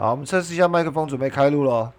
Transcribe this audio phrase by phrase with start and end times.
[0.00, 1.92] 好，我们测试一下麦克风，准备开录喽。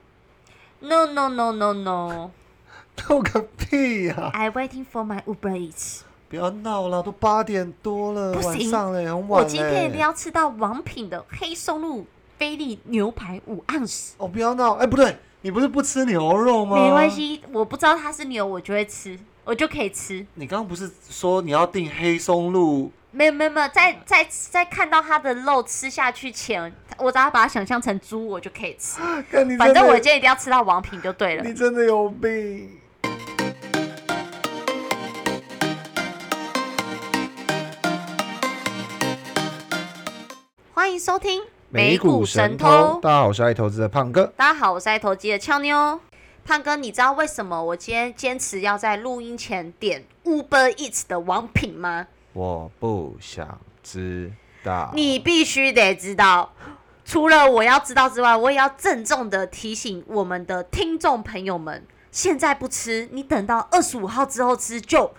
[0.79, 2.31] No no no no no!
[3.07, 5.99] 弄个屁呀、I waiting for my Uber Eats。
[6.27, 9.47] 不要闹了，都八点多了，不行晚上嘞，很晚我嘞。
[9.47, 12.07] 今天一定要吃到王品的黑松露
[12.39, 14.15] 菲力牛排五盎司。
[14.17, 14.73] 哦，不要闹！
[14.77, 16.77] 哎、不对，你不是不吃牛肉吗？
[16.77, 17.07] 没关。
[17.07, 20.25] 系，我不知道它是牛，我就会吃，我就可以吃。
[20.33, 22.91] 你刚刚不是说你要订黑松露？
[23.11, 28.99] 没有没有没有，在在在看到它的肉吃下去前，我只要把它想象成猪，我就可以吃。
[29.57, 31.53] 反正我今天一定要吃到王品就对了你。
[31.53, 32.77] 真的有病。
[40.73, 44.25] 欢迎收听美股神偷大家好，我是爱投资的胖哥。
[44.35, 45.99] 大家好，我是爱投机的俏妞。
[46.43, 52.07] 胖哥，你知道为什么我今天坚持要在录音前点 Uber Eats 的王品吗？
[52.33, 54.31] 我不想知
[54.63, 54.91] 道。
[54.93, 56.51] 你必须得知道。
[57.11, 65.13] 除了我要知道之外，我也要郑重的提醒我们的听众朋友们：现在不吃，你等到二十五号之后吃就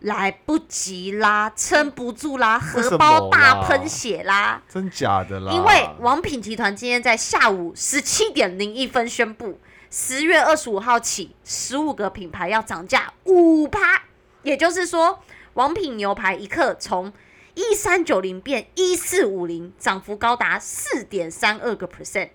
[0.00, 4.60] 来不及啦，撑不住啦，荷包大喷血啦！
[4.68, 5.50] 真假的啦？
[5.50, 9.58] 因为王品集团今天在下午十七点零一分宣布，
[9.90, 14.02] 十月二十五号起，十五个品牌要涨价五趴，
[14.42, 15.18] 也就是说，
[15.54, 17.10] 王品牛排一克从
[17.54, 22.30] 一三九零变一四五零，涨幅高达四点三二个 percent，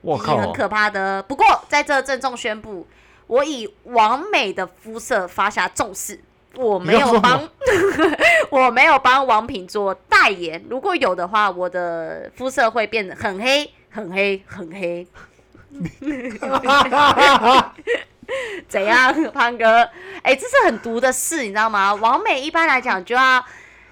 [0.00, 1.22] 我靠，很可怕的。
[1.22, 2.86] 不过在这郑重宣布，
[3.26, 6.20] 我以王美的肤色发下重誓。
[6.56, 7.48] 我没有帮，
[8.48, 10.64] 我没有帮王品做代言。
[10.70, 15.04] 如果有的话，我的肤色会变得很黑、很黑、很黑。
[18.68, 19.88] 怎样，胖哥？
[20.22, 21.92] 哎、这是很毒的事，你知道吗？
[21.94, 23.44] 王美一般来讲就要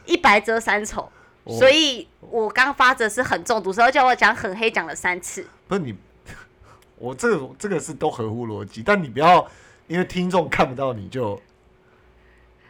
[0.04, 1.10] 一白遮三丑，
[1.44, 5.46] 哦所以我刚发的是很中毒，所以叫我讲很黑讲了三次。
[5.68, 5.94] 不是你，
[6.96, 9.46] 我这个这个是都合乎逻辑，但你不要
[9.86, 11.40] 因为听众看不到你就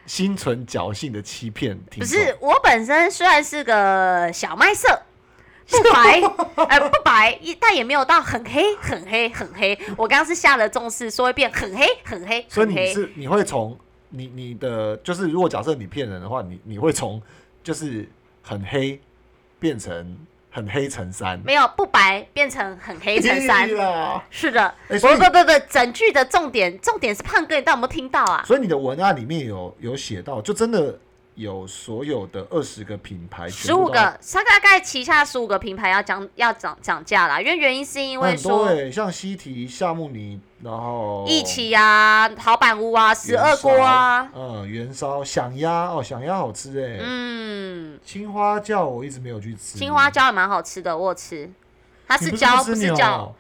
[0.07, 2.07] 心存侥幸的欺骗听众。
[2.07, 4.89] 不是，我本身虽然是个小麦色，
[5.71, 6.21] 不白，
[6.69, 9.79] 呃，不白，一但也没有到很黑、很黑、很黑。
[9.97, 12.93] 我刚刚是下了重视，说会变很黑、很黑、所以你黑。
[12.93, 13.79] 是你会从
[14.13, 17.21] 你你的就是如果假设你骗人的话，你你会从
[17.65, 18.09] 就是
[18.43, 19.01] 很黑
[19.59, 20.17] 变成
[20.51, 24.23] 很黑成山，没有不白变成很黑成山屁，啦。
[24.31, 28.45] 是的，不哎所以不不不，整句的重点重点是胖哥，你到底有没有听到啊？
[28.47, 30.99] 所以你的文案里面有有写到，就真的
[31.37, 51.51] 有所有的二十个品牌，十五个，他大概旗下十五个品牌要涨要涨涨价啦，因为原因是因为很多说哎、像西提、夏目尼，然后一起啊、陶板屋啊、十二锅啊，嗯，元烧响鸭哦，响鸭好吃哎、嗯，青花椒我一直没有去吃，青花椒也蛮好吃的，我有吃。
[52.07, 53.35] 它是椒，不是椒。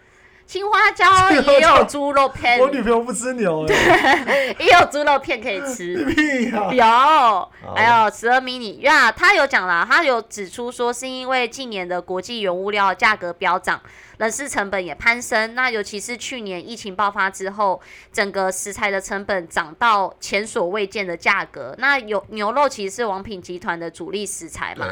[0.52, 5.94] 青花椒也有猪肉片，我女朋友不吃牛哎、 也有猪肉片可以吃。
[6.76, 13.80] 有，还有十二迷你呀，他有讲啦，他有指出说是因为近年的国际原物料价格飙涨，
[14.18, 17.80] 人事成本也攀升，那尤其是去年疫情爆发之后，
[18.12, 21.74] 整个食材的成本涨到前所未见的价格。
[21.78, 24.88] 那有牛肉其实是王品集团的主力食材嘛，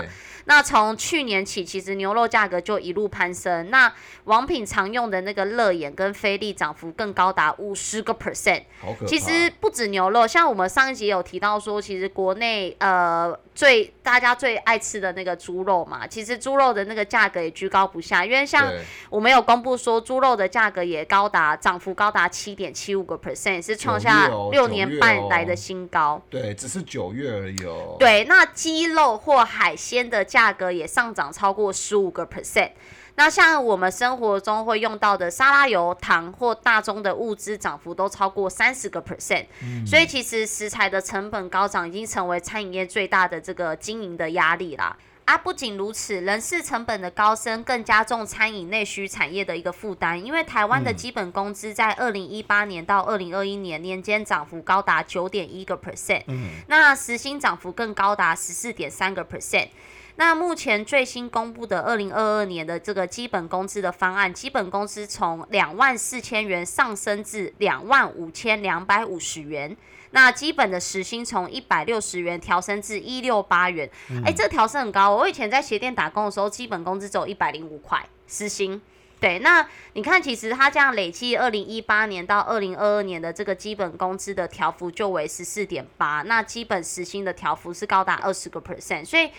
[0.47, 3.69] 那从去年起，其实牛肉价格就一路攀升。
[3.69, 3.93] 那
[4.25, 8.63] 王品常用的那个乐眼跟菲力涨幅更高达五十个 percent。
[9.07, 18.73] 其实不止牛肉，像我们上一集有提到说，其实国内呃最大家最爱吃的那个猪肉嘛，其实猪肉的那个价格也居高不下，因为像
[19.09, 26.21] 我们有公布说，猪肉的价格也高达涨幅高达七点七五个 percent，是创下六年半来的新高。
[26.31, 32.71] 对，只是九月而已哦。，对，那鸡肉或海鲜的价格也上涨超过十五个 percent。
[33.21, 39.45] 那像我们生活中会用到的沙拉油、糖或大宗的物资涨幅都超过三十个 percent，
[39.87, 44.97] 所以其实食材的成本高涨已经成为餐饮业最大的这个经营的压力啦。
[45.27, 56.23] 啊，不仅如此，人事成本的高升更加重餐饮内需产业的一个负担，因为台湾的基本工资在二零一八年到二零二一年年间涨幅高达九点一个 percent，
[56.69, 59.69] 那时薪涨幅更高达十四点三个 percent。
[60.17, 69.77] 那目前最新公布的二零二二年的这个基本工资的方案，基本工资从两万四千元上升至两万五千两百五十元。
[70.13, 73.89] 那基本的时薪从一百六十元调升至一六八元，
[74.25, 75.15] 哎、这调升很高。
[75.15, 78.83] 我以前在鞋店打工的时候，基本工资只有一百零五块时薪。
[79.21, 89.31] 对，那你看，其实它这样累计二零一八年到二零二二年的这个基本工资的调幅就为十四点八，那基本时薪的调幅是高达二十个 percent，所以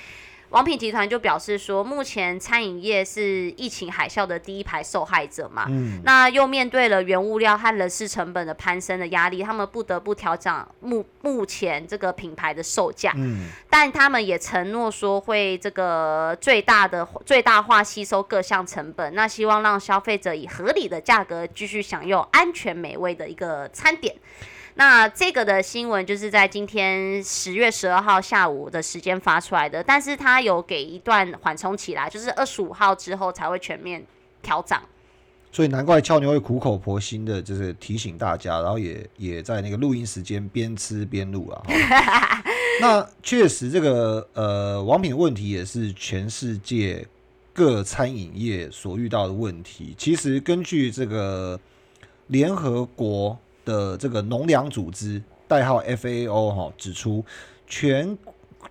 [0.51, 13.13] 王品集团就表示说，目前餐饮业是疫情海啸的第一排受害者嘛，嗯，那又面对了原物料和人事成本的攀升的压力，他们不得不调整目目前这个品牌的售价。
[13.15, 24.13] 嗯，但他们也承诺说会这个最大的最大化吸收各项成本，那希望让消费者以合理的价格继续享用安全美味的一个餐点。
[24.75, 34.03] 那这个的新闻就是在今天十月十二号下午的时间发出来的，但是它有给一段缓冲期啦，就是二十五号之后才会全面
[34.41, 34.81] 调涨。
[35.53, 41.61] 所以难怪俏妞会苦口婆心的，就是提醒大家，然后也也在那个录音时间边吃边录啊。
[42.79, 47.05] 那确实，这个呃，王品的问题也是全世界
[47.51, 49.93] 各餐饮业所遇到的问题。
[49.97, 51.59] 其实根据这个
[52.27, 53.37] 联合国
[53.71, 57.23] 的这个农粮组织代号 FAO 哈、指出，
[57.65, 58.17] 全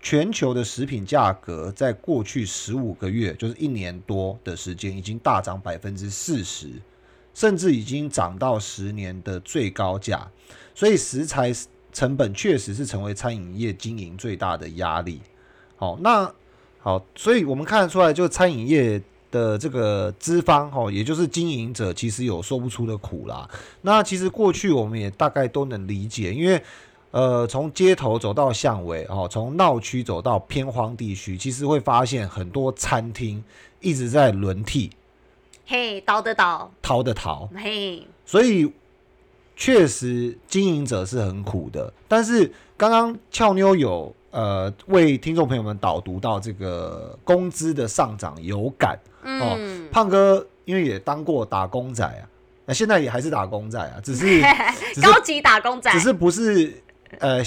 [0.03, 6.69] 全球的食品价格在过去十五个月，就是一年多的时间，已经大涨百分之四十，
[7.33, 10.31] 甚至已经涨到十年的最高价。
[10.75, 11.51] 所以食材
[11.93, 15.21] 成本确实是成为餐饮业经营最大的压力。
[15.77, 16.33] 好，那
[16.79, 23.49] 好，所以我们看得出来，就餐饮业的这个资方，哈，也就是经营者，其实有说不出的苦啦。
[23.83, 26.63] 那其实过去我们也大概都能理解，因为
[27.13, 33.43] 呃，从街头走到巷尾，哦，从闹区走到偏荒地区，其实会发现很多餐厅
[33.81, 34.91] 一直在轮替，
[35.67, 38.73] 嘿，倒的倒，逃的逃，嘿，所以
[39.57, 41.93] 确实经营者是很苦的。
[42.07, 52.23] 但是刚刚俏妞有呃为听众朋友们导读到这个工资的上涨有感，嗯，胖哥因为也当过打工仔啊，
[52.65, 54.41] 那现在也还是打工仔啊，只是
[55.03, 55.91] 高级打工仔。
[55.91, 56.83] 只，是不是
[57.19, 57.43] 呃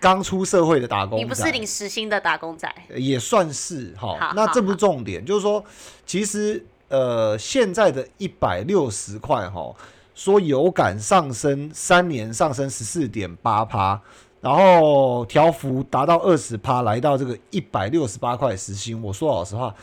[0.00, 5.64] 刚出社会的打工仔，你不是领时薪的打工仔，也算是哈那这不是重点，就是说，
[6.06, 9.74] 其实呃，现在的一百六十块哈，
[10.14, 14.00] 说有感上升，三年上升十四点八趴，
[14.42, 19.00] 然后调幅达到二十趴，来到这个一百六十八块时薪。
[19.00, 19.74] 我说老实话，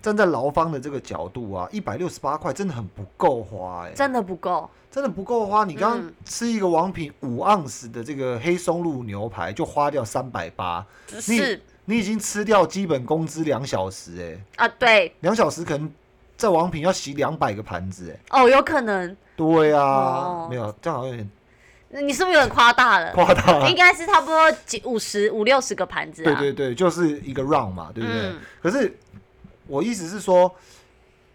[0.00, 4.70] 站在劳方的这个角度啊，一百六十八块真的很不够花哎、真的不够。
[4.88, 5.62] 真的不够花。
[5.64, 10.86] 你刚刚嗯吃一个王品五盎司的这个黑松露牛排，就花掉三百八。
[11.08, 15.92] 是你已经吃掉基本工资两小时、欸，啊，对，两小时可能
[16.36, 21.30] 在王品要洗两百个盘子、欸，哦，有可能，对啊，哦没有，这样好像有点
[22.02, 23.12] 你是不是有点夸大了？
[23.12, 23.76] 夸大了应。
[23.76, 26.38] 该是差不多几五十五六十个盘子啊。
[26.38, 28.20] 对对对，就是一个 round 嘛，对不对？
[28.22, 28.96] 嗯可是
[29.66, 30.54] 我意思是说，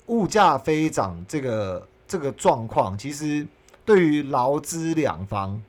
[0.08, 3.46] 物价飞涨这个这个状况，其实
[3.86, 5.62] 对于劳资两方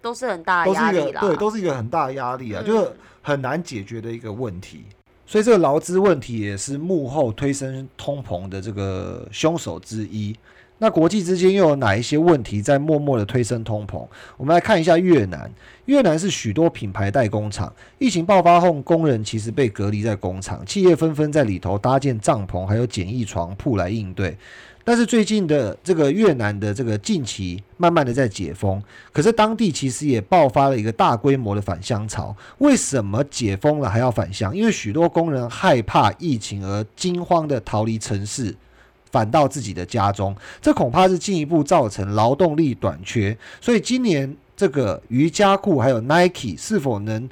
[0.00, 1.04] 都是很大的压力啦。
[1.08, 2.92] 一个对，都是一个很大的压力啊，嗯就是
[3.22, 4.84] 很难解决的一个问题。
[5.26, 10.36] 所以这个劳资问题也是幕后推升通膨的这个凶手之一。
[10.82, 14.02] 那国际之间又有哪一些问题在默默的推升通膨？
[14.38, 15.50] 我们来看一下越南。
[15.84, 24.34] 越南是许多品牌代工厂，疫情爆发后，工人其实被隔离在工厂，企业纷纷在里头搭建帐篷，还有简易床铺来应对。
[24.82, 28.82] 但是最近的这个越南的这个近期慢慢的在解封，
[29.12, 32.34] 可是当地其实也爆发了一个大规模的返乡潮。
[32.58, 34.56] 为什么解封了还要返乡？
[34.56, 38.56] 因为许多工人害怕疫情而惊慌的逃离城市，
[39.10, 43.36] 返到自己的家中，这恐怕是进一步造成劳动力短缺。
[43.60, 47.28] 所以今年这个瑜伽裤还有 Nike 是否能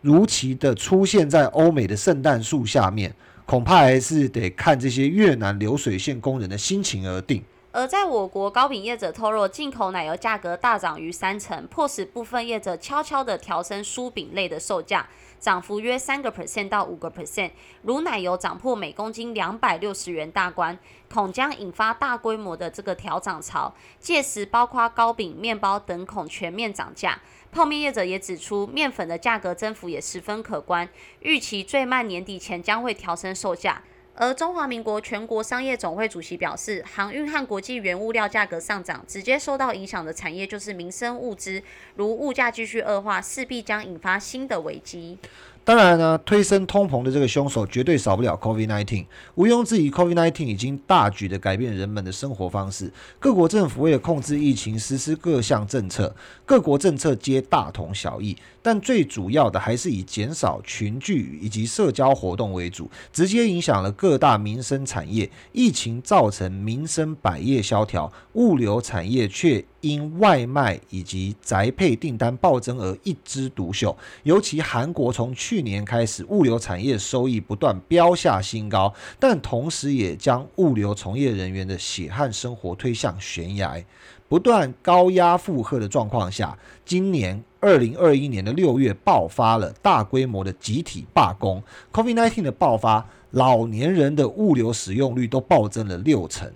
[0.00, 3.14] 如期的出现在欧美的圣诞树下面，
[3.46, 7.42] 恐怕还是得看这些越南流水线工人的心情而定。
[7.72, 15.08] 而在我国，糕饼业者透露，进口奶油价格大涨逾三成，迫使部分业者悄悄地调升酥饼类的售价，
[15.38, 17.52] 涨幅约三个 percent 到五个 percent。
[17.82, 20.76] 乳奶油涨破每公斤两百六十元大关，
[21.08, 27.20] 恐将引发大规模的这个调涨潮，届时包括糕饼、面包等恐全面涨价。
[27.52, 30.88] 泡面业者也指出，面粉的价格增幅也十分可观，
[31.20, 33.80] 预期最慢年底前将会调升售价。
[34.20, 41.62] 而中华民国全国商业总会主席表示，航运和国际原物料价格上涨，直接受到影响的产业就是民生物资，
[41.96, 45.16] 如物价继续恶化，势必将引发新的危机。
[45.64, 49.06] 当然呢，推升通膨的这个凶手绝对少不了 COVID-19。
[49.36, 52.92] 毋庸置疑，COVID-19 已经大举的改变人们的生活方式。
[53.18, 58.36] 各国政府为了控制疫情，实施各项政策，各国政策皆大同小异。
[58.62, 65.30] 但最主要的还是以减少群聚以及社交活动为主，直接影响了各大民生产业。
[65.52, 73.96] 疫情造成民生百业萧条，物流产业却因外卖以及宅配订单暴增而一枝独秀。
[74.24, 83.82] 尤其韩国从去年开始，物流产业收益不断飙下新高，但同时也将物流从业人员的血汗生活推向悬崖。
[84.30, 91.60] 不断高压负荷的状况下，今年二零二一年的六月爆发了大规模的集体罢工
[91.92, 96.48] ，COVID-19 的爆发，老年人的物流使用率都暴增了六成。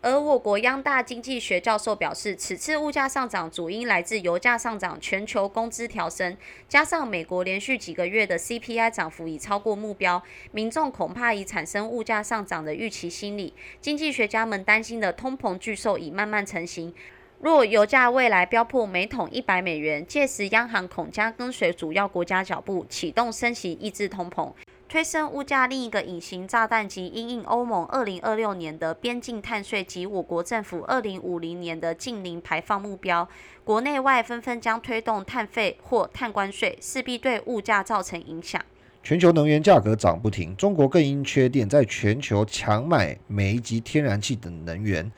[0.00, 6.36] 而我国央大经济学教授表示，此次物价上涨主因来自油价上涨、全球工资调升，
[6.68, 13.52] 加上美国连续几个月的 CPI 涨幅已超过目标，民众恐怕已产生物价上涨的预期心理。
[13.80, 16.94] 经济学家们担心的通膨巨兽已慢慢成型。
[17.40, 24.52] 若油价未来飙破每桶一百美元，届时央行恐将跟随主要国家脚步，启动升息抑制通膨。
[24.88, 33.28] 推升物价另一个隐形炸弹及因应欧盟二零二六年的边境碳税及我国政府二零五零年的近零排放目标，
[33.64, 38.58] 国内外纷纷将推动碳费或碳关税，势必对物价造成影响。
[39.02, 45.12] 全球能源价格涨不停，中国更因缺电，在全球强买煤及天然气等能源。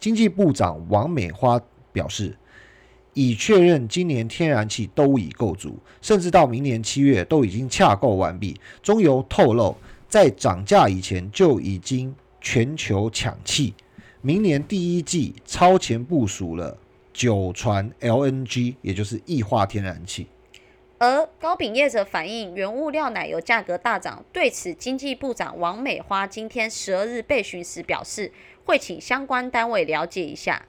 [0.00, 1.60] 经济部长王美花
[1.92, 2.36] 表示。
[3.14, 8.58] 已确认今年天然气都已购足，甚至到明年七月都已经洽购完毕。
[8.82, 9.76] 中油透露，
[10.08, 13.74] 在涨价以前就已经全球抢气，
[14.22, 16.78] 明年第一季超前部署了
[17.12, 20.26] 九船 LNG，也就是液化天然气。
[20.98, 28.32] 而高饼业者反映原物料奶油价格大涨，对此经济部长王美花今天十二日被询时表示，
[28.64, 30.64] 会请相关单位了解一下。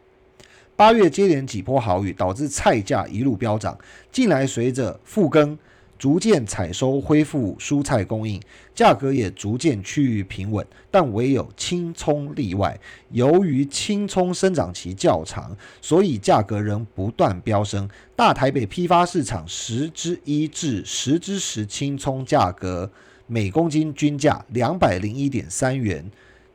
[0.83, 3.77] 八月接连几波好雨，导致菜价一路飙涨。
[4.11, 5.57] 近来随着复耕，
[5.97, 8.37] 逐渐采收恢复蔬菜供应，
[8.75, 10.67] 价格也逐渐趋于平稳。
[10.91, 12.77] 但唯有青葱例外，
[13.11, 17.89] 由于青葱生长期较长，所以价格仍不断飙升。
[18.13, 22.91] 大台北批发市场十之一至十之十青葱价格
[23.25, 26.11] 每公斤均价两百零一点三元。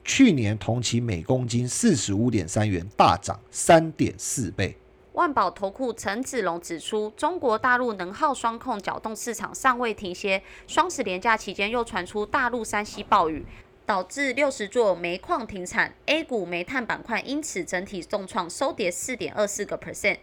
[0.08, 4.74] 去年同期每公斤四十五点三元，大涨三点四倍。
[5.12, 13.44] 万宝投顾陈子龙指出，中国大陆能耗双控搅动市场尚未停歇，双十连假期间又传出大陆山西暴雨，
[13.84, 20.16] 导致六十座煤矿停产，A 股煤炭板块因此整体重创，收跌四点二四个 percent。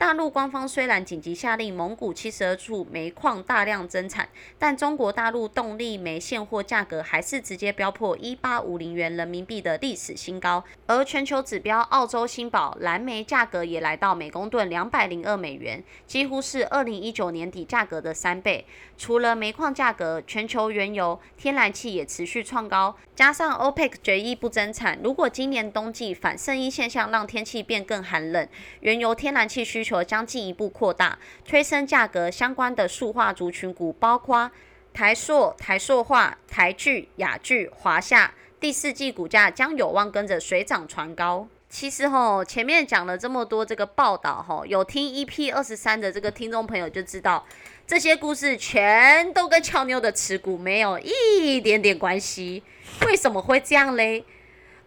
[0.00, 4.26] 大陆官方虽然紧急下令蒙古七十二处煤矿大量增产，
[4.58, 10.64] 但中国大陆动力煤现货价格还是直接飙破一八五零元人民币的历史新高。
[10.86, 18.64] 而全球指标澳洲新宝蓝煤价格也来到每公吨两百零二美元，几乎是二零一九年底价格的三倍。
[18.96, 28.48] 除了煤矿价格，全球原油、天然气也持续创高，加上 OPEC 决议不增产，如果今年冬季反圣衣现象让天气变更寒冷，
[28.80, 29.89] 原油、天然气需求。
[29.90, 34.48] 求将进一步扩大，推升价格相关的塑化族群股，包括
[34.94, 41.48] 台塑、台塑化、台聚、雅聚、华夏，第四季股价将有望跟着水涨船高。
[41.68, 47.44] 其实吼，前面讲了这么多这个报道吼，有听 EP 二十三的这个听众朋友就知道，
[47.86, 52.62] 这些故事全都跟俏妞的持股没有一点点关系。
[53.06, 54.24] 为什么会这样嘞？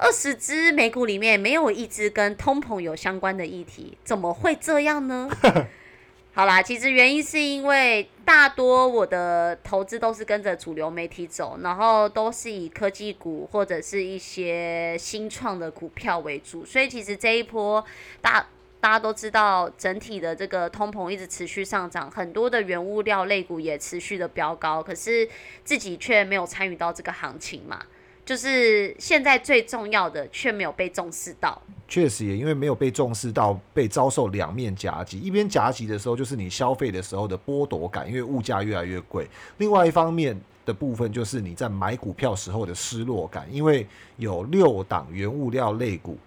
[0.04, 5.30] 二十只美股里面没有一只跟通膨有相关的议题，怎么会这样呢？
[6.36, 17.82] 好啦，其实原因是因为大多我的投资都是跟着主流媒体走，然后都是以科技股或者是一些新创的股票为主，所以其实这一波
[18.20, 18.46] 大
[18.82, 25.30] 大家都知道，整体的这个通膨一直持续上涨，很多的原物料类股也持续的飙高，可是
[25.64, 27.86] 自己却没有参与到这个行情嘛。
[28.26, 31.62] 就是现在最重要的，却没有被重视到。
[31.88, 35.20] 确实也因为没有被重视到，被遭受两面夹击。
[35.20, 39.26] 一边夹击的时候，就是你消费的时候的剥夺感，因为物价越来越贵；
[39.58, 43.86] 另外一方面的部分，就是你在买股票时候的失落感，因为
[44.18, 46.18] 有六档原物料类股。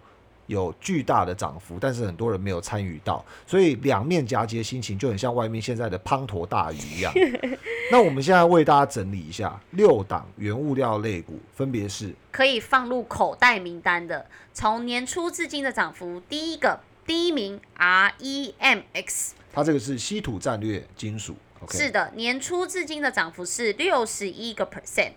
[0.47, 7.13] 有巨大的涨幅，但是很多人没有参与到，所以两面夹击的心情就很像外面现在的滂沱大雨一样。
[7.91, 14.27] 那我们现在为大家整理一下六档原物料类股，分别是可以放入口袋名单的。
[14.53, 21.37] 从年初至今的涨幅，第一个第一名 REMX，它这个是稀土战略金属。
[21.71, 25.13] 是的，年初至今的涨幅是六十一个 percent。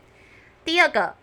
[0.66, 1.16] 第二个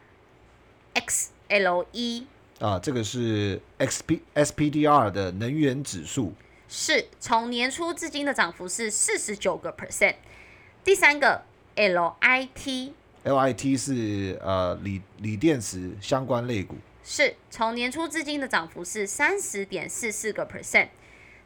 [0.95, 2.27] XLE。
[2.59, 6.33] 啊，这个是 X P S P D R 的能源指数，
[6.69, 10.15] 是，从年初至今的涨幅是四十九个 percent。
[10.83, 11.43] 第三个
[11.75, 12.93] LIT
[13.25, 20.89] LIT 是呃锂锂电池相关类股，是从年初至今的涨幅是三十点四四个 percent。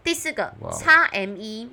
[0.05, 0.79] 第四个哇哦
[1.13, 1.69] XME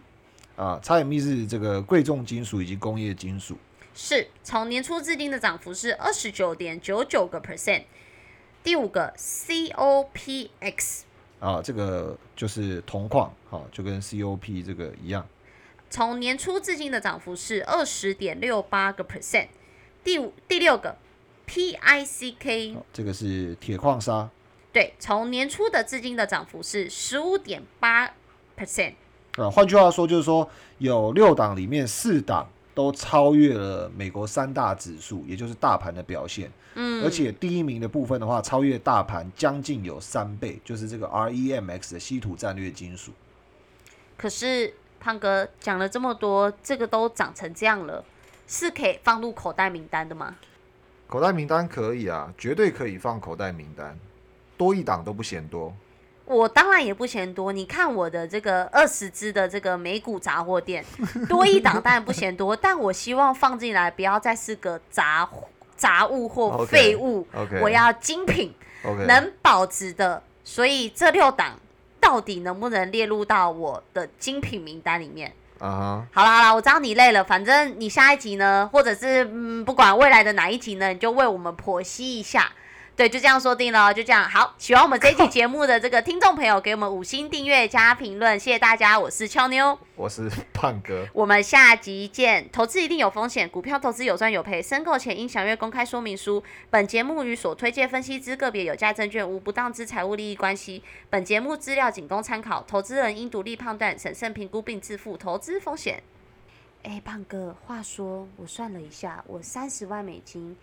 [0.56, 3.56] 啊，XME 是这个贵重金属以及工业金属，
[3.94, 7.84] 是从年初至今的涨幅是二十九点九九个 percent。
[8.64, 11.02] 第五个 COPX
[11.40, 15.26] 啊，这个就是铜矿，好、就跟 COP 这个一样。
[15.90, 19.48] 从年初至今的涨幅是二十点六八个 percent。
[20.04, 20.98] 第五第六个
[21.48, 24.30] PICK 好这个是铁矿砂
[24.74, 28.14] 对，从年初的至今的涨幅是十五点八
[28.58, 28.94] percent。
[29.38, 30.50] 啊，换句话说就是说
[30.80, 36.52] 有六档里面四档都超越了美国三大指数，也就是大盘的表现。
[36.76, 43.12] 嗯，而且第一名的部分的话，超越大盘将近有三倍，就是这个 REMX 的稀土战略金属。
[44.16, 48.06] 可是胖哥讲了这么多，这个都长成这样了，
[48.46, 50.36] 是可以放入口袋名单的吗？
[51.08, 53.98] 口袋名单可以啊，绝对可以放口袋名单，
[54.56, 55.76] 多一档都不嫌多。
[56.28, 60.84] 我当然也不嫌多，你看我的这个二十只的这个美股杂货店，
[61.30, 65.28] 多一档当然不嫌多，但我希望放进来不要再是个杂
[65.78, 67.26] 杂物或废物
[67.62, 68.54] 我要精品
[69.08, 70.22] 能保值的。
[70.44, 71.58] 所以这六档
[72.00, 75.32] 到底能不能列入到我的精品名单里面？
[75.60, 82.52] 啊哈，好啦好啦，我知道你累了，反正你下一集呢，或者是嗯，不管未来的哪一集呢，你就为我们剖析一下。
[82.98, 84.28] 对，就这样说定了，就这样。
[84.28, 89.00] 好，喜欢我们这一期 节目的这个听众朋友，给我们五星订阅加评论，谢谢大家。
[89.00, 91.08] 我是俏妞，我是胖哥。
[91.14, 92.50] 我们下集见。
[92.52, 96.44] 投资一定有风险，股票投资有赚有赔，申购前应详阅公开说明书。
[96.72, 100.82] 本节目与所推荐分析之个别有价证券无不当之财务利益关系。
[101.12, 106.02] 本节目资料仅供参考，投资人应独立判断、审慎评估并自负投资风险。
[106.82, 110.58] 哎，胖哥，话说我算了一下，我三十万美金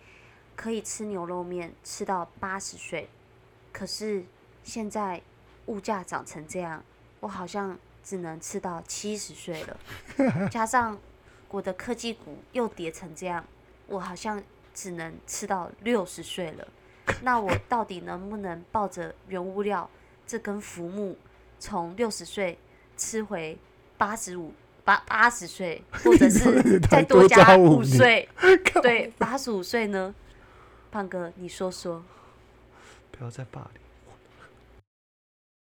[0.55, 3.09] 可以吃牛肉面吃到八十岁，
[3.71, 4.23] 可是
[4.63, 5.21] 现在
[5.65, 6.83] 物价涨成这样，
[7.19, 9.77] 我好像只能吃到七十岁了。
[10.49, 10.97] 加上
[11.49, 13.43] 我的科技股又跌成这样，
[13.87, 14.41] 我好像
[14.73, 16.67] 只能吃到六十岁了。
[17.21, 19.89] 那我到底能不能抱着原物料
[20.25, 21.15] 这根浮木，
[21.59, 22.57] 从六十岁
[22.97, 23.57] 吃回
[23.97, 24.51] 八十五、
[24.83, 28.27] 八八十岁，或者是再多加五岁？
[28.81, 30.13] 对，八十五岁呢？
[30.95, 32.01] 胖哥，你说说。
[33.11, 33.84] 不要再霸凌。